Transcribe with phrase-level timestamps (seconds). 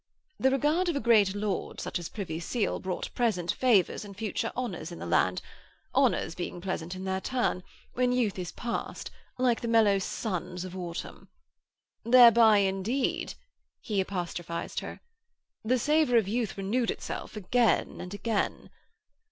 [0.39, 4.51] The regard of a great lord such as Privy Seal brought present favours and future
[4.57, 5.43] honours in the land,
[5.93, 7.61] honours being pleasant in their turn,
[7.93, 11.29] when youth is passed, like the mellow suns of autumn.
[12.03, 13.35] 'Thereby indeed,'
[13.79, 15.01] he apostrophised her,
[15.63, 18.71] 'the savour of youth reneweth itself again and again....